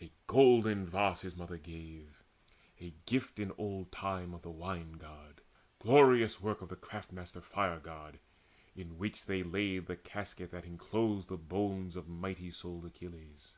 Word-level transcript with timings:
A 0.00 0.10
golden 0.26 0.86
vase 0.86 1.20
his 1.20 1.36
mother 1.36 1.58
gave, 1.58 2.22
the 2.78 2.94
gift 3.04 3.38
In 3.38 3.52
old 3.58 3.92
time 3.92 4.32
of 4.32 4.40
the 4.40 4.48
Wine 4.50 4.92
god, 4.92 5.42
glorious 5.80 6.40
work 6.40 6.62
Of 6.62 6.70
the 6.70 6.76
craft 6.76 7.12
master 7.12 7.42
Fire 7.42 7.78
god, 7.78 8.18
in 8.74 8.88
the 8.88 8.94
which 8.94 9.26
They 9.26 9.42
laid 9.42 9.84
the 9.84 9.96
casket 9.98 10.50
that 10.52 10.64
enclosed 10.64 11.28
the 11.28 11.36
bones 11.36 11.94
Of 11.94 12.08
mighty 12.08 12.50
souled 12.50 12.86
Achilles. 12.86 13.52